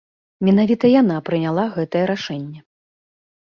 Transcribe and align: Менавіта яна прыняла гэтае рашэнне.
Менавіта 0.47 0.85
яна 1.01 1.17
прыняла 1.27 1.67
гэтае 1.75 2.03
рашэнне. 2.13 2.59